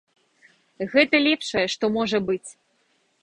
[0.93, 2.49] Гэта лепшае, што можа быць.